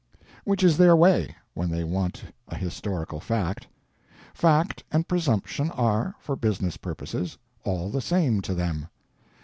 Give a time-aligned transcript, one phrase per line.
[0.45, 3.67] Which is their way, when they want a historical fact.
[4.33, 8.87] Fact and presumption are, for business purposes, all the same to them.